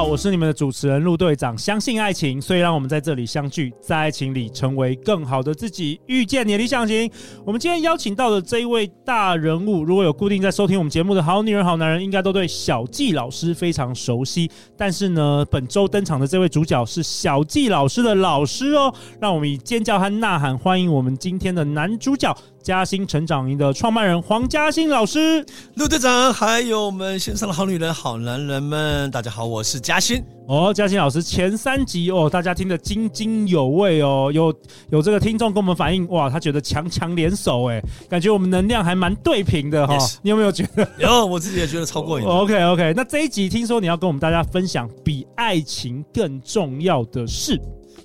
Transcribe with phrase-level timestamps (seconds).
[0.00, 1.56] 好，我是你们的主持人陆队长。
[1.58, 7.10] 相信爱情，所以让我们在这里相聚，在爱情里成为更好的自己，遇见你的理想型。
[7.44, 14.50] 我们今天邀请到的这一位大人物，如果有固定在收听我们节目的好女人、好男人，应该都对小纪老师非常熟悉。
[14.74, 22.34] 但是呢，本周登场的这位主角是小纪老师的老师哦，让我们以尖叫和呐喊欢迎我们今天的男主角。
[22.62, 25.44] 嘉兴成长营的创办人黄嘉兴老师，
[25.76, 30.22] 陆队长，还有我们线上的好女人、好男人们，大家好，我是嘉兴。
[30.46, 34.54] 哦，嘉兴老师前三集哦，大家听得津津有味哦，有
[34.90, 40.86] 有这个听众跟我们反映，哇，他觉得强强联手，哎，感觉我们能量还蛮对平的哈.你有没有觉得？
[40.98, 42.26] 有，我自己也觉得超过瘾。
[42.26, 47.58] OK OK，那这一集听说你要跟我们大家分享比爱情更重要的事。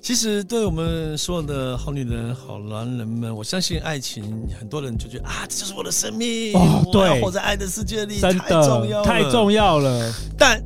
[0.06, 4.22] 其实，对我们所有的好女人、好男人们，我相信爱情，
[4.56, 10.14] 很多人就觉得啊，这就是我的生命，哦，对，活在爱的世界里，真的太重要了，太重要了。
[10.38, 10.62] 但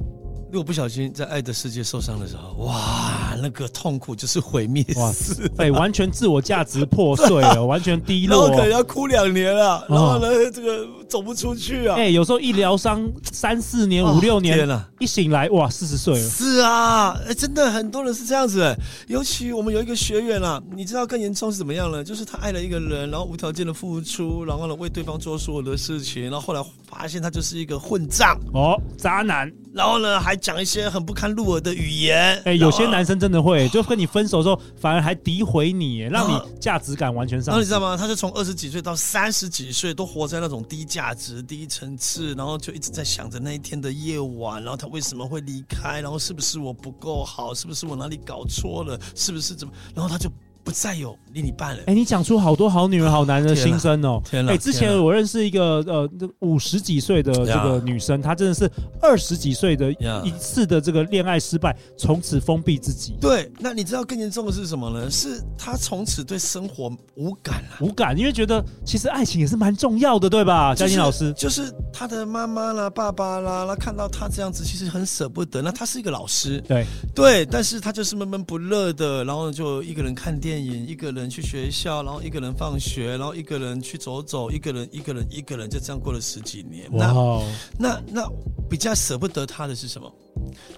[0.52, 11.96] 如果不小心在爱的世界受伤的时候，哇，那个痛苦就是毁灭式，哎，完全自我价值破碎了， 完全低落，然后可能要哭两年了，然后呢，哦、这个走不出去啊。
[11.96, 16.28] 哎，有时候一疗伤三四年、五六年，了、一醒来，哇，四十岁了。
[16.28, 18.74] 是啊，哎，真的很多人是这样子。
[19.08, 22.04] 尤其我们有一个学员啊，你知道更严重是怎么样了？
[22.04, 29.52] 就是他爱了一个人，然后无条件的付出，然后呢为对方做所有的事情，然后后来发现他就是一个混账哦，渣男。
[29.72, 32.34] 然后呢，还讲一些很不堪入耳的语言。
[32.38, 37.52] 哎、欸，有些男生真的会，就跟你分手的时候，反而还诋毁你，让你价值感完全上。
[37.52, 37.96] 然后你知道吗？
[37.96, 49.72] 他就从二十几岁到三十几岁，都活在那种低价值、低层次，然后就一直在想着那一天的夜晚，然后他为什么会离开，然后是不是我不够好，是不是我哪里搞错了，是不是怎么？
[49.94, 50.30] 然后他就。
[50.64, 51.82] 不再有另一半了。
[51.86, 54.20] 哎，你讲出好多好女人、好男人的心声哦。
[54.24, 54.52] 天哪！
[54.52, 56.10] 哎，之前我认识一个呃，
[56.40, 63.16] 五十几岁的这个女生，她真的是二十几岁的一次的这个恋爱失败，从此封闭自己。
[63.20, 65.10] 对，那你知道更严重的是什么呢？
[65.10, 70.74] 是她从此对生活无感了，无感，因为觉得其实爱情也是蛮重要的，对吧？
[70.74, 75.62] 嘉欣老师，就是她的妈妈啦、爸爸啦，那看到她这样子，其实很舍不得。
[75.62, 86.88] 那她是一个老师，对对，但是她就是闷闷不乐的，然后就一个人看电电影，一个人去学校，然后一个人放学，然后一个人去走走，一个人一个人一个人就这样过了十几年。
[86.92, 87.42] 那
[87.78, 88.32] 那那
[88.68, 90.12] 比较舍不得他的是什么？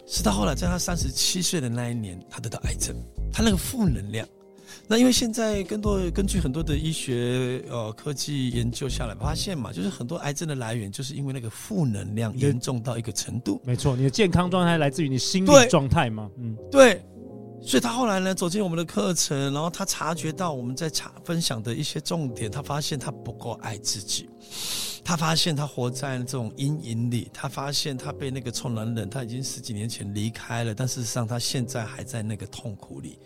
[0.07, 2.95] 是到后来，在他三十七岁的那一年，他得到癌症，
[3.33, 4.27] 他那个负能量。
[4.89, 13.61] 那因为现在更多根据很多的医学呃科技研究下来，发现嘛，就是很多癌症的来源就是因为那个负能量严重到一个程度。
[13.65, 16.29] 没错，你的健康状态来自于你心理状态嘛？
[16.37, 17.01] 嗯，对。
[17.65, 24.29] 所以他后来呢，走进我们的课程，然后他察觉到我们在查分享的一些重点，他发现他不够爱自己，
[25.05, 33.19] 他发现他活在这种阴影里，他发现他被那个臭男人，他已经十几年前离开了，但事实上他现在还在那个痛苦里。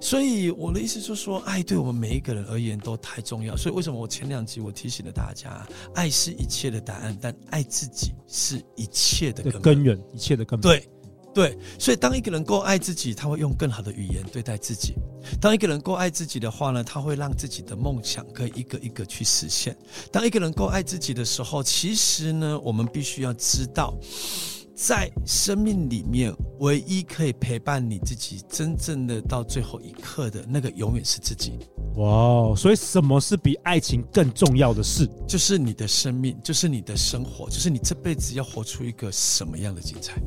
[0.00, 3.56] 所以我的意思就是说，爱对我们每一个人而言都太重要。
[3.56, 5.64] 所以为什么我前两集我提醒了大家，
[5.94, 10.62] 爱是一切的答案，但爱自己是一切的根根源，一切的根本。
[10.72, 10.88] 对。
[11.36, 14.94] 对，所以当一个人够爱自己，他会用更好的语言对待自己。
[15.38, 19.76] 当一个人够爱自己的话呢，他会让自己的梦想可以一个一个去实现。
[20.10, 23.94] 当一个人够爱自己的时候，其实呢，我们必须要知道，
[24.76, 31.58] 在生命里面，唯一可以陪伴你自己真正的到最后一刻的那个，永远是自己。
[31.96, 35.08] 哇哦，所以什么是比爱情更重要的事？
[35.26, 40.20] 就是你的生命，就是你的生活，就是你这辈子要活出一个什么样的精彩。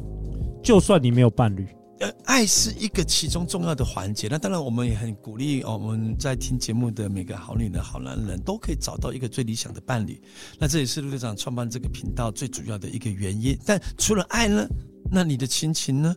[0.64, 1.68] 就算你没有伴侣，
[2.00, 4.28] 呃，爱是一个其中重要的环节。
[4.30, 10.22] 那当然，我们也很鼓励哦我们在听节目的每个好女人、好男人，都可以找到一个最理想的伴侣。
[10.58, 13.58] 那这也是陆队长创办这个频道最主要的一个原因。
[13.66, 14.66] 但除了爱呢，
[15.12, 16.16] 那你的亲情呢？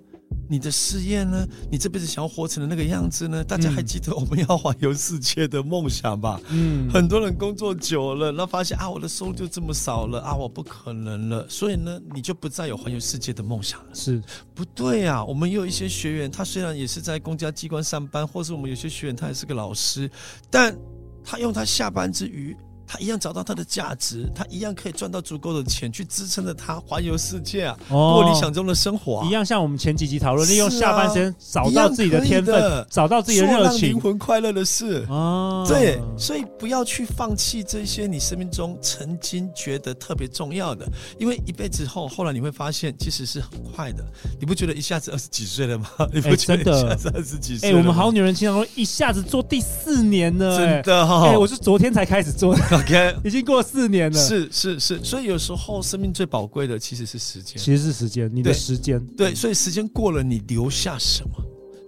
[0.52, 1.48] 你的事业呢？
[1.70, 3.42] 你这辈子想要活成的那个样子呢？
[3.42, 6.38] 大家还记得我们要环游世界的梦想吧？
[6.50, 11.48] 嗯，很多人工作久了，那发现啊，我的收入就这么少了啊，我不可能了。
[11.48, 13.94] 所以呢，你就不再有环游世界的梦想了。
[13.94, 14.22] 是
[14.54, 15.24] 不对啊。
[15.24, 20.10] 我们也有一些学员，他虽然也是在公家机关上班，或是我们有些学员他也是个老师，
[20.50, 20.76] 但
[21.24, 22.54] 他用他下班之余。
[22.92, 29.26] 他一样找到他的价值，他一样可以赚到足够的钱去支撑着他环游世界啊，哦过理想中的生活、啊。
[29.26, 35.06] 一样像我们前几集讨论，利用下半身找到自己的天分，的找到自己的热情灵魂快乐的事。
[35.08, 40.86] 哦，对，所以不要去放弃这些你生命中曾经觉得特别重要的，
[41.18, 44.04] 因为一辈子后，后来你会发现其实是很快的。
[44.38, 45.88] 你不觉得一下子二十几岁了吗？
[46.12, 47.70] 你不觉得一下子二十几岁？
[47.70, 51.24] 哎、欸，我们好女人经常说一下子做第四年呢、欸，真的哈、哦。
[51.24, 54.18] 哎、欸，我是昨天才开始做的 ，OK，已经过四年了。
[54.18, 59.04] 是是是，所以有时候生命最宝贵的其实是时间，其实是时间，你的时间。
[59.16, 61.30] 对，所以时间过了，你留下什么？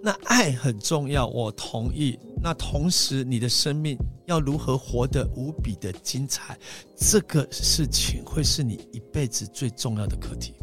[0.01, 2.17] 那爱很重要，我同意。
[2.41, 3.97] 那同时，你的生命
[4.27, 6.55] 要如何活得无比的精彩，
[6.95, 10.53] 这个事情会是你一辈子最重要的课题。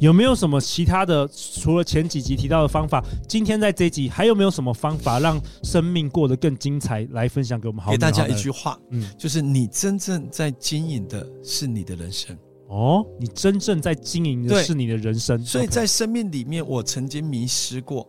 [0.00, 1.28] 有没有什么其他的？
[1.28, 7.06] 除了前几集提到的方法，今天在这一集还有没有什么方法让生命过得更精彩？
[7.12, 7.90] 来分享给我们好。
[7.90, 12.36] 给大家一句话，嗯，就是你真正在经营的是你的人生。
[12.68, 15.38] 哦，你真正在经营的是你的人生。
[15.44, 18.08] 所以在生命里面，我曾经迷失过。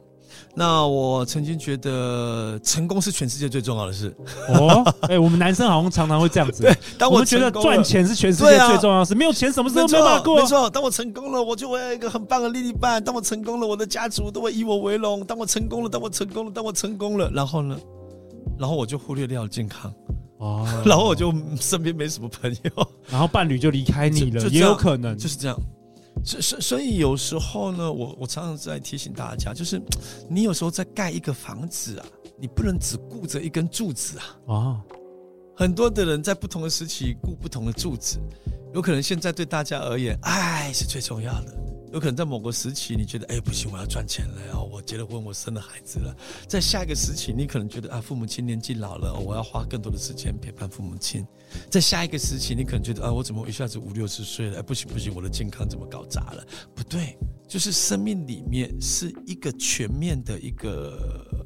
[0.55, 4.15] 那我曾经觉得成功是全世界最重要的事。
[4.49, 6.61] 哦，哎、欸，我们男生好像常常会这样子。
[6.63, 10.39] 对，当我，觉得赚钱是全世界最重要的事，啊、没有钱什么事都没有办法过。
[10.39, 13.03] 没错，当我成功了，我就会有一个很棒的另一半。
[13.03, 15.25] 当我成功了，我的家族都会以我为荣。
[15.25, 17.77] 当我成功了，当我成功了，当我成功了，然后呢？
[18.59, 19.91] 然后我就忽略掉健康。
[20.37, 25.57] 哦， 然后我就身边没什么朋友，然后伴侣就离开你了，也有可能就是这样。
[26.23, 29.81] 所所所以有时候呢，我我常常在提醒大家，就是
[30.29, 32.05] 你有时候在盖一个房子啊，
[32.39, 34.23] 你不能只顾着一根柱子啊。
[34.45, 34.81] 哦，
[35.55, 38.19] 很多的人在不同的时期顾不同的柱子，
[38.73, 41.57] 有可能现在对大家而言，爱是最重要的。
[41.93, 46.15] 有可能在某个时期，你觉得哎不行，我要赚钱了哦，我结了婚，我生了孩子了。
[46.47, 51.23] 在下一个时期，你可能觉得啊，父母亲年纪老了，我要花更多的时间陪伴父母亲。
[51.69, 54.57] 在下一个时期，你可能觉得啊，我怎么一下子五六十岁了？
[54.57, 56.43] 哎，不行不行，我的健康怎么搞砸了？
[56.73, 57.15] 不对，
[57.47, 61.42] 就是生命里面是一个全面的一个。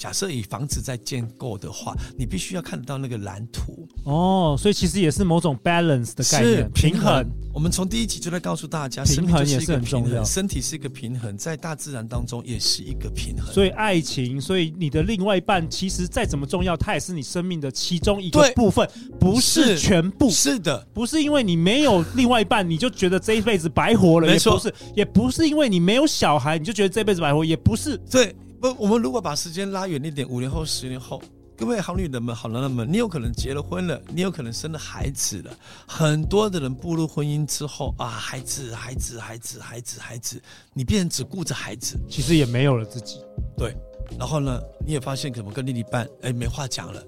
[0.00, 7.02] 假设以房子在建构的话，你必须要看得到那个蓝图哦，所以其实也是某种 balance 的概念，平衡。
[7.02, 7.30] 平衡。
[7.52, 13.52] 我们从第一集就在告诉大家，平衡也是很重要，身体是一个平衡，在大自然当中也是一个平衡。
[13.52, 18.88] 所以爱情，所以你的另外一半，其实再怎么重要，它也是你生命的其中一个部分，
[19.18, 20.30] 不是全部。
[20.30, 27.98] 是，是的，不是因为你没有另外一半，你就觉得这一辈子白活了，也不是，也不是因为你没有小孩，你就觉得这辈子白活，也不是。
[28.10, 28.34] 对。
[28.60, 31.22] 不，我们如果把时间拉远一点，五年后、十年后，
[31.56, 35.50] 各位好女人们、好男人们，你有可能结了婚了，你有可能生了孩子了。
[35.86, 40.42] 很多的人步入婚姻之后啊，孩子、孩子、孩子、孩子、孩子，
[40.74, 43.16] 你变成只顾着孩子，其实也没有了自己。
[43.56, 43.74] 对，
[44.18, 47.02] 然后呢，你也发现怎么跟另一半哎没话讲了，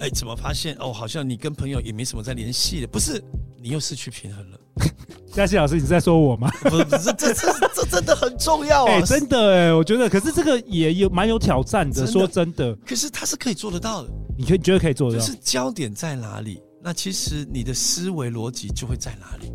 [0.00, 3.22] 哎，怎么发现哦，好像你跟朋友也没什么在联系了，不是，
[3.60, 4.58] 你又失去平衡了。
[5.32, 6.50] 嘉熙老师，你是在说我吗？
[6.64, 9.00] 不是，不是，这这这这真的很重要啊！
[9.02, 12.12] 真的哎，我觉得，可是这个也有蛮有挑战的，真的。
[12.12, 14.08] 说真的，可是他是可以做得到的。
[14.38, 15.24] 你可以觉得可以做得到？
[15.24, 16.60] 就是焦点在哪里？
[16.82, 19.52] 那其实你的思维逻辑就会在哪里。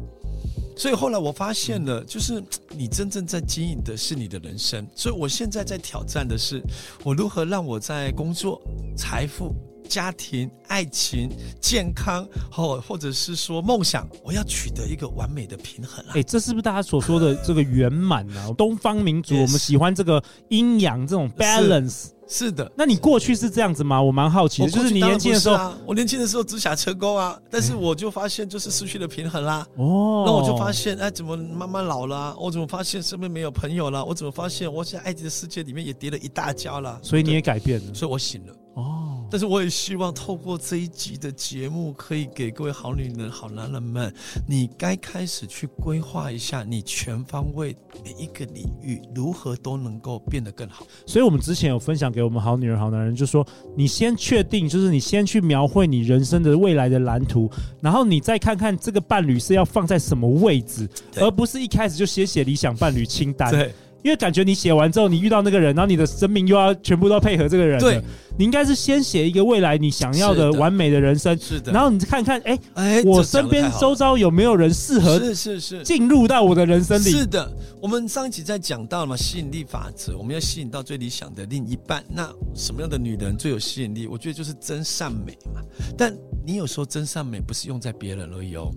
[0.78, 4.86] 所以后来我发现了，就是你真正在经营的是你的人生。
[4.96, 6.62] 所以我现在在挑战的是，
[7.04, 8.62] 我如何让我在工作、
[8.96, 9.56] 财富。
[9.92, 11.30] 家庭、爱情、
[11.60, 16.12] 健康，或或者是说梦想，我要取得一个完美的平衡啊！
[16.12, 18.54] 哎、欸，这是不是大家所说的这个圆满呢？
[18.58, 22.12] 东方民族，我们喜欢这个阴阳这种 balance。
[22.26, 24.02] 是的，那你过去是这样子吗？
[24.02, 29.68] 我蛮好奇的，就是你年轻的时候，啊、我年轻的时候只想成功啊，但是我就发现就是失去了平衡啦。
[29.76, 32.36] 哦，那我就发现，哎，怎么慢慢老了、啊？
[32.40, 34.06] 我怎么发现身边没有朋友了？
[34.06, 36.98] 我怎么发现我在爱情的世界里面也跌了一大跤了？
[37.04, 38.54] 所以你也改变了，所以我醒了。
[38.76, 44.14] 哦，但是我也希望透过这一集的节目，可以给各位好女人、好男人们，
[44.46, 47.74] 你该开始去规划一下你全方位
[48.04, 50.86] 每一个领域如何都能够变得更好。
[51.06, 63.50] 所以我们之前有分享给我们好女人、好男人，就说你先确定，就是你先去描绘你人生的未来的蓝图，然后你再看看这个伴侣是要放在什么位置，而不是一开始就写写理想伴侣清单。
[63.50, 63.74] 对。
[64.04, 67.80] 因为感觉你写完之后，你遇到那个人，然后你的生命又要全部都配合这个人。
[67.80, 68.02] 对，
[68.38, 71.38] 你应该是先写一个未来你想要的完美的人生。
[71.38, 71.72] 是的。
[71.72, 75.20] 然后你看看，哎、欸，哎，我身边周遭有没有人适合？
[75.20, 77.12] 是是是，进入到我的人生里。
[77.12, 82.04] 是的，我们上一集在讲到了嘛，吸引力法则，我们要吸引到最理想的另一半。
[82.10, 84.08] 那什么样的女人最有吸引力？
[84.08, 85.62] 我觉得就是真善美嘛。
[85.98, 86.16] 但
[86.46, 88.72] 你有时候真善美不是用在别人而已哦，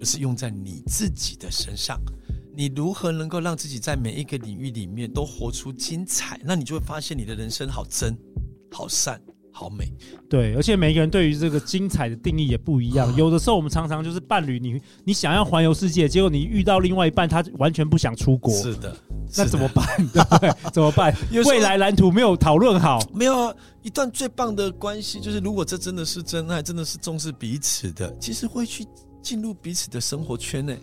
[0.00, 2.00] 而是用在你自己的身上。
[2.54, 6.40] 你如何能够让自己在每一个领域里面都活出精彩？
[6.44, 8.16] 那你就会发现你的人生好真、
[8.70, 9.20] 好善、
[9.52, 9.92] 好美。
[10.28, 13.08] 对，而且每一个人对于这个精彩的定义也不一样。
[13.08, 18.52] 啊、 有的时候我们常常就是伴侣，你你想要环游世界，结果你遇到另外一半，他完全不想出国。
[18.54, 18.96] 是的，
[19.36, 19.84] 那怎么办？
[20.12, 20.70] 对 不对？
[20.72, 21.14] 怎么办？
[21.46, 23.00] 未来蓝图没有讨论好。
[23.14, 28.84] 没有啊，一段最棒的关系就是，如果这真的是真爱，真的是重视彼此的，其实会去
[29.22, 30.78] 进入彼此的生活圈内。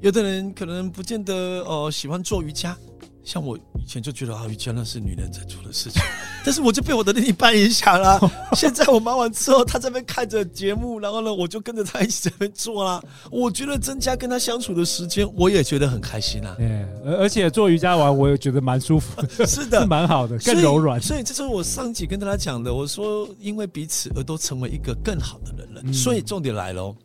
[0.00, 2.76] 有的人可能不见得哦、呃、喜欢做瑜伽。
[3.22, 6.02] 像我以前就觉得啊，瑜伽那是女人在做的事情，
[6.42, 8.18] 但是我就被我的另一半影响了。
[8.54, 13.00] 现在我忙完之后，他这边看着节目，然后呢，我就跟着他一起在那边做啦。
[13.30, 16.56] 我觉得增加跟他相处的时间，我也觉得很开心啊。
[16.58, 21.00] 嗯，而而且做瑜伽完，我也觉得蛮舒服的， 是的，蛮好的，更柔软。
[21.00, 25.92] 所以这是我上集跟大家讲的，我说因为彼此而都成为一个更好的人了。
[25.92, 26.96] 所以重点来喽，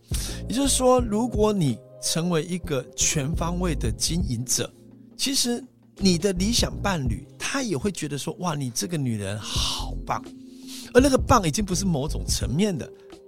[0.47, 4.71] 也就是说，如果你成为一个全方位的经营者，
[5.17, 5.63] 其实。
[5.97, 10.21] 你的理想伴侣，他也会觉得说：“哇，你这个女人好棒。”
[10.93, 12.85] 而那个棒已经不是某种层面的。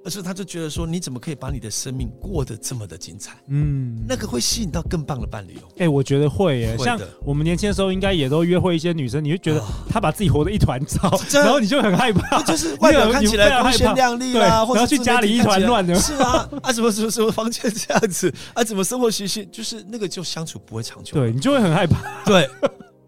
[0.07, 3.35] 可是他就觉得说，你怎么可以把你的生命过得这么的精彩？
[3.49, 5.67] 嗯，那个会吸引到更棒的伴侣哦。
[5.79, 6.77] 哎，我觉得会耶。
[6.77, 15.93] 像我们年轻的时候，应该也都约会一些女生，你会觉得她把自己活得一团糟， 然后你就很害怕，就是外表看起来光鲜亮丽啦，或者去家里一团乱的。
[15.95, 18.63] 是啊，啊，怎么什么什么房间这样子啊？
[18.63, 19.45] 怎么生活习性？
[19.51, 21.15] 就是那个就相处不会长久。
[21.15, 22.23] 对，你就会很害怕。
[22.23, 22.49] 对。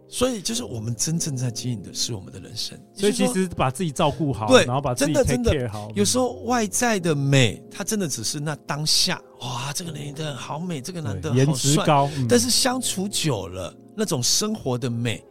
[0.09, 2.75] 所以，就是我们真正在经营的是我们的人生。
[2.95, 5.91] 所以，其实把自己照顾好，对，然后把自己 take care 好。
[5.93, 12.09] 有时候外在的美，它真的只是那当下，哇，这个男的好美，这个男的颜值高。
[12.27, 15.23] 但是相处久了，那种生活的美。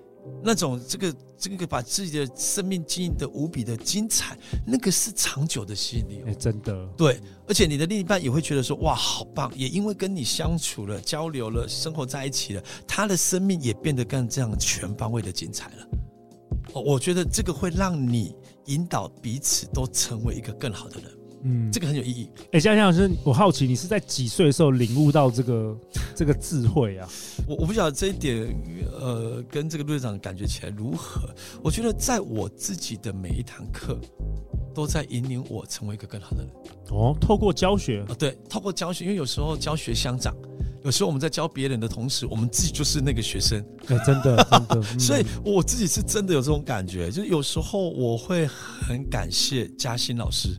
[0.42, 6.22] 那种这个这个把自己的生命经营的无比的精彩，那个是长久的吸引力。
[6.26, 6.86] 哎，真的。
[6.96, 9.52] 对，而且你的另一半也会觉得说，哇，好棒！
[9.56, 15.88] 也因为跟你相处了、交流了、生活在一起了，他的生命也变得更这样全方位的精彩了。
[16.72, 18.34] 哦，我觉得这个会让你
[18.66, 21.17] 引导彼此都成为一个更好的人。
[21.42, 22.28] 嗯，这个很有意义。
[22.52, 25.76] 哎，江老师，我好奇你是在几岁的时候领悟到这个
[26.14, 27.08] 这个智慧啊？
[27.46, 28.48] 我我不晓得这一点，
[29.00, 31.28] 呃，跟这个陆队长感觉起来如何？
[31.62, 33.98] 我觉得在我自己的每一堂课，
[34.74, 36.50] 都在引领我成为一个更好的人。
[36.90, 40.34] 哦，透过教学啊，对，透过教学，因为有时候教学相长，
[40.84, 43.64] 有时候我们在教别人的同时，我们自己就是那个学生。
[43.86, 44.82] 对，真的，真的。
[44.94, 50.56] 嗯、 所以我自己是真的有这种感觉，就是有时候我会很感谢嘉欣老师。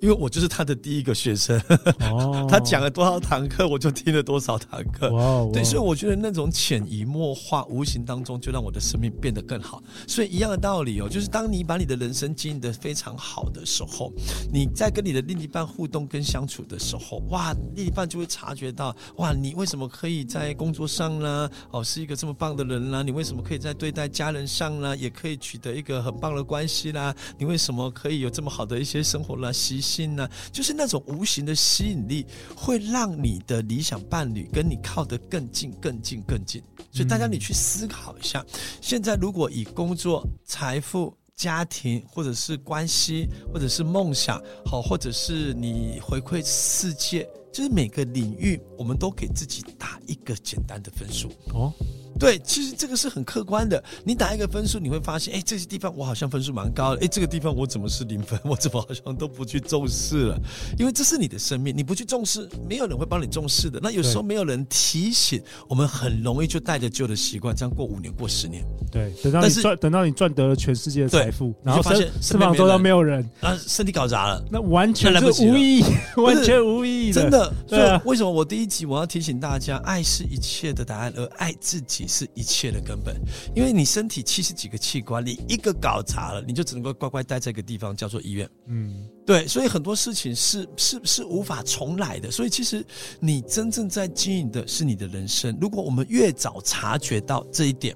[0.00, 1.60] 因为我就是他的第一个学生，
[2.00, 5.10] 哦、 他讲了多少堂课，我就听了多少堂课。
[5.52, 9.82] 对，所以我觉得那种潜移默化、无形当中就让我的生命变得更好。
[10.06, 14.12] 所以一样的道理哦，就是当你把你的人生经营得非常好的时候，
[14.52, 21.50] 你在跟你的另一半互动跟相处的时候，哇，另一半就会察觉到，哇，你为什么可以在工作上呢？
[21.70, 23.02] 哦，是一个这么棒的人啦？
[23.02, 24.96] 你为什么可以在对待家人上呢？
[24.96, 27.14] 也可以取得一个很棒的关系啦？
[27.36, 29.50] 你为什么可以有这么好的一些生活啦？
[29.50, 36.62] 习心呢，就是那种无形的吸引力，会让你的理想伴侣跟你靠得更近、更近、更近。
[36.92, 38.44] 所以大家，你去思考一下，
[38.80, 51.72] 现在如果以工作、财富、家庭，或者是关系，或者是梦想，好，或者是你回馈世界，就是每个领域，我们都给自己打一个简单的分数哦。
[52.18, 53.82] 对，其实这个是很客观的。
[54.04, 58.38] 你打一个分数，你会发现，哎，这些地方我好像分数蛮高的，哎，这个地方我怎么是零分？
[58.44, 60.38] 我怎么好像都不去重视了？
[60.78, 63.78] 因为这是你的生命，你不去重视，没有人会帮你重视的。
[63.82, 68.64] 那有时候没有人提醒，我们很容易就带着旧的习惯，这样过五年、过十年。
[68.90, 75.84] 对，等到你赚，等到你赚得了全世界的财富，然后发现身旁周遭没有人，啊，身体搞砸了，那完全是无意义，
[76.16, 77.12] 完全无意义。
[77.12, 78.00] 真的，对啊。
[78.04, 82.07] 为什么我第一集我要提醒大家，爱是一切的答案，而爱自己。
[82.08, 83.14] 是一切的根本，
[83.54, 88.48] 因为你身体七十几个器官，你一个搞砸了，你就只能够乖乖待在一个地方，叫做医院。
[88.66, 92.30] 嗯，对，所以很多事情是是是无法重来的。
[92.30, 92.84] 所以其实
[93.20, 95.56] 你真正在经营的是你的人生。
[95.60, 97.94] 如果我们越早察觉到这一点。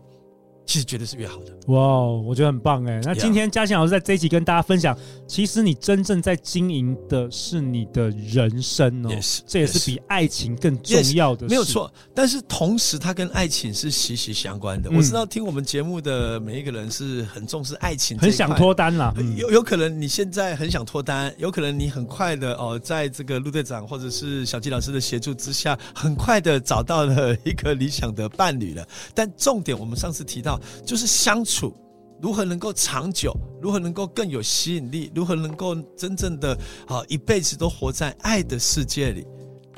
[0.73, 2.99] 其实绝对是越好的哇我觉得很棒哎。
[3.05, 4.97] 那今天嘉欣老师在这一集跟大家分享，
[5.29, 11.93] 其实你真正在经营的是你的人生哦，yes, 这也是比爱情更重要的没有错。
[12.15, 14.89] 但是同时，它跟爱情是息息相关的。
[14.89, 19.13] 嗯、我知道听我们节目的每一个人是很重视爱情，很想脱单啦。
[19.19, 28.89] 嗯、有有可能你现在很想脱单，有可能你很快的哦，在这个陆队长或者是小纪老师的协助之下，很快的找到了一个理想的伴侣了。
[29.15, 30.59] 但重点，我们上次提到。
[30.85, 31.75] 就是相处
[32.21, 39.27] 如何能够长久，如何能够更有吸引力，如何能够真正的啊一辈子都活在爱的世界里，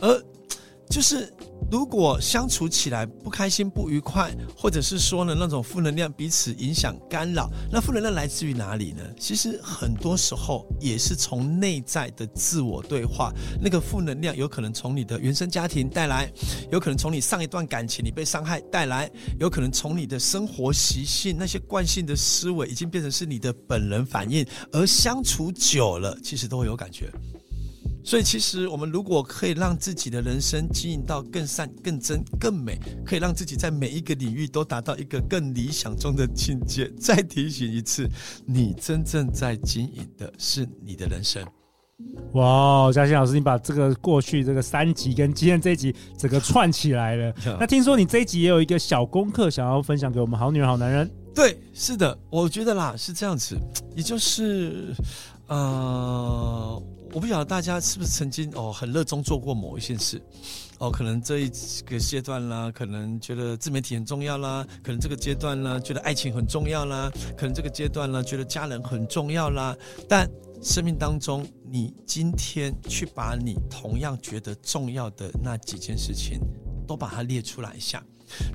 [0.00, 0.22] 而
[0.94, 1.28] 就是
[1.72, 9.02] 如果相处起来不开心、不愉快，或者是说呢那种负能量彼此影响干扰，那负能量来自于哪里呢？
[9.18, 16.30] 其实很多时候也是从内在的自我对话，那个负能量有可能从你的原生家庭带来，
[16.70, 19.10] 有可能从你上一段感情你被伤害带来，
[19.40, 27.10] 有可能从你的生活习性那些惯性的思维已经变成是你的本能反应，而相处久了，其实都会有感觉。
[28.04, 36.86] 所以，其实我们如果可以让自己的人生经营到更善、更真、更美，可以让自己在每一个领域都达到一个更理想中的境界。
[37.00, 38.06] 再提醒一次，
[38.44, 41.42] 你真正在经营的是你的人生。
[42.34, 47.34] 哇，嘉欣老师，你把这个过去这个三集跟今天这一集整个串起来了。
[47.58, 51.10] 那听说你这一集也有一个小功课想要分享给我们好女人、好男人？
[51.34, 53.56] 对，是的，我觉得啦是这样子，
[53.96, 54.94] 也就是
[55.46, 56.82] 呃。
[57.14, 60.20] 我不晓得大家是不是曾经哦很热衷做过某一件事，
[60.78, 61.48] 哦可能这一
[61.86, 69.76] 个阶段啦，可能觉得自媒体很重要啦，可能这个阶段呢觉得爱情很重要啦，可能这个阶段呢觉得家人很重要啦。
[70.08, 70.28] 但
[70.60, 76.40] 生命当中，你今天去把你同样觉得重要的那几件事情，
[76.84, 78.04] 都把它列出来一下，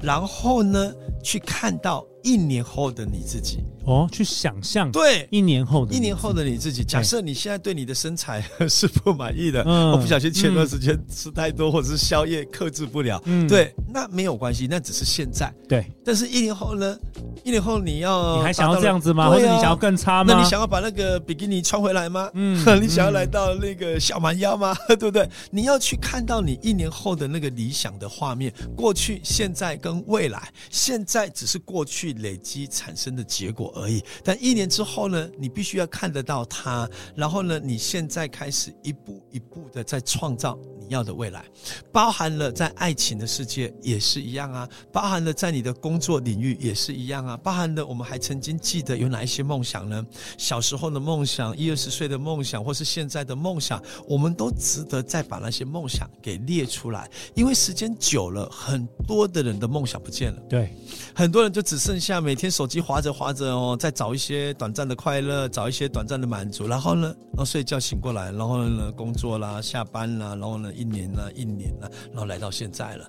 [0.02, 0.92] 然后呢
[1.24, 2.06] 去看到。
[2.22, 6.84] 一年后的你自己哦，去想象对一年后的一年后的你自己。
[6.84, 15.52] 假设你现在对你的身材是不满意的，我不小心前段时间吃太多，或者是宵夜克制不了，嗯，对，那没有关系，那只是现在。
[15.66, 17.00] 对，但是一年后呢？
[17.46, 19.30] 一年后你要你还想要这样子吗？
[19.30, 20.34] 或者你想要更差吗？
[20.34, 22.30] 那你想要把那个比基尼穿回来吗？
[22.34, 24.76] 嗯， 你想要来到那个小蛮腰吗？
[24.90, 25.28] 对不对？
[25.52, 30.52] 你要去看到你一年后的那个理想的画面，过去、现在跟未来。
[30.70, 32.10] 现在只是过去。
[32.20, 40.60] 累积产生的结果而已，但一年之后呢，你必须要看得到它，然后呢，你现在开始一步一步的在创造
[40.90, 41.46] 要的未来，
[41.92, 50.04] 包含了在爱情的世界也是一样啊，包含了在你的工作领域也是一样啊，包含了我们还曾经记得有哪一些梦想呢？
[50.38, 60.74] 小时候的梦想，一二十岁的梦想，或是现在的梦想，我们都值得再把那些梦想给列出来，因为时间久了，很多的人的梦想不见了，对，
[61.14, 62.00] 很多人就只剩。
[62.00, 73.08] 下每天手机划着划着哦，再找一些短暂的快乐，找一些短暂的满足，然后呢，然后睡觉醒过来，然后呢，工作啦，下班啦，然后呢，一年啦，一年啦，然后来到现在了，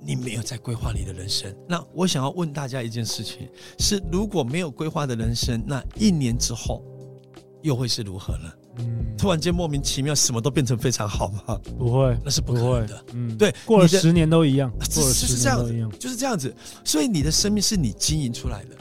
[0.00, 1.54] 你没有在规划你的人生。
[1.68, 3.48] 那我想要问大家一件事情：
[3.78, 6.82] 是如果没有规划的人生，那一年之后
[7.62, 8.52] 又会是如何呢？
[8.78, 11.60] 嗯，突然间莫名其妙什么都变成非常好吗？
[11.78, 13.04] 不会，那是不可能的。
[13.12, 16.52] 嗯，对，过了十年都一样， 过了十年都一样，就是这样子。
[16.82, 18.76] 所以你的生命是你经营出来的。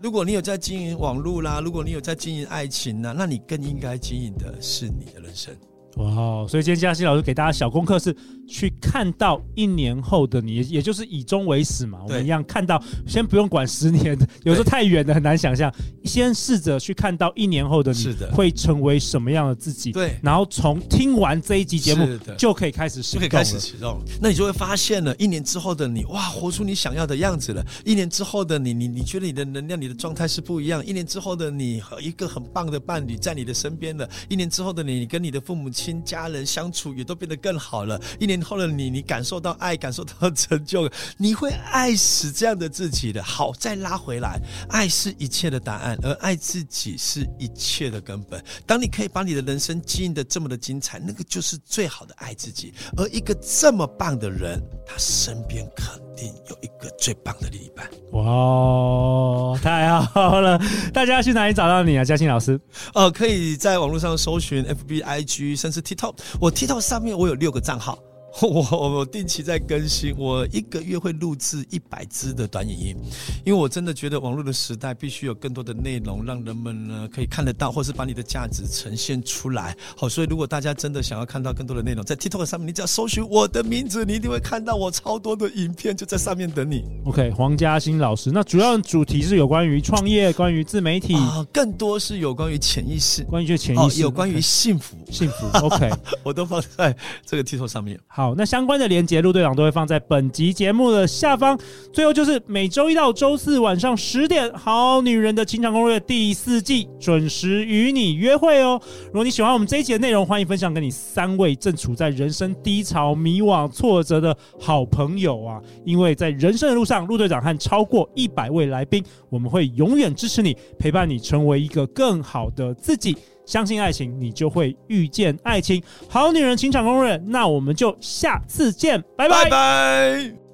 [0.00, 5.54] 如果你有在经营网络啦，如果你有在经营爱情啦，那你更应该经营的是你的人生。
[5.98, 8.14] 哇，所以今天嘉欣老师给大家小功课是
[8.48, 12.00] 去看到一年后的你，也就是以终为始嘛。
[12.02, 15.72] 我们一样看到，先不用管十年，有时候太远的很难想象。
[16.04, 19.92] 先试着去看到一年后的你会成为什么样的自己。
[19.92, 22.08] 对，然后从听完这一集节目
[22.38, 24.00] 就可以开始启动，开始启动。
[24.20, 27.62] 那你就会发现了，一年之后的你，哇，活出你想要的样子了。
[27.84, 30.84] 一年之后的你，你你觉得你的能量、你的状态是不一样。
[30.86, 34.08] 一年之后的你和一个很棒的伴侣在你的身边了。
[34.28, 36.02] 一年之后的你，你跟你的父母亲。
[36.04, 38.00] 家人相处也都变得更好了。
[38.18, 43.22] 一年后的你，你感受到爱，感受到成就，你会爱死这样的自己的。
[43.22, 48.42] 好，再拉回来，爱是一切的答案，而爱自己是一切的根本。
[48.66, 52.72] 当你可以把你的人生经营的这么的精彩，那个就是最好的爱自己。
[52.96, 57.88] 而一个这么棒的人，他身边肯定有一个最棒的另一半。
[58.12, 60.58] 哇，太好了！
[60.92, 62.58] 大家要去哪里找到你啊，嘉欣老师？
[62.94, 66.14] 呃，可以在网络上搜寻 FB、IG，甚至 TikTok。
[66.40, 67.98] 我 TikTok 上面我有六个账号。
[68.42, 72.96] 我我定期在更新，我一个月会录制一百支的短影音，
[73.44, 79.76] 因为我真的觉得网络的时代必须有更多的内容，让人们呢可以看得到，或是把你的价值呈现出来。
[79.96, 86.84] 好，所以如果大家真的想要看到更多的内容，在 TikTok 上面，你只要搜寻我的名字，你一定会看到我超多的影片就在上面等你。
[87.06, 95.48] OK，黄嘉欣老师，那主要主题是有关于创业，关于自媒体啊，更多是有关于潜意识，关于就潜意识，有关于幸福，幸福。
[95.58, 95.90] OK，
[96.22, 96.96] 我都放在
[97.26, 97.98] 这个 TikTok 上面。
[98.06, 101.58] 好，那相关的连结，陆队长都会放在本集节目的下方。
[101.92, 108.80] 最后就是每周一到周四晚上十点，《好女人的情场攻略》第四季准时与你约会哦。
[109.06, 115.60] 如果你喜欢我们这一集的内容，欢迎分享给你三位正处在人生低潮、迷惘、挫折的好朋友啊！
[115.84, 123.16] 因为在人生的路上，陆队长和超过一百位来宾，我们会永远支持你，陪伴你成为一个更好的自己。
[123.48, 125.82] 相信爱情，你就会遇见爱情。
[126.06, 129.26] 好女人情场公认，那我们就下次见，拜。
[129.26, 130.47] 拜拜。